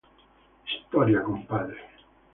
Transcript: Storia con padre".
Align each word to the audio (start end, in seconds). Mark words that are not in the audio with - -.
Storia 0.87 1.21
con 1.21 1.45
padre". 1.45 1.77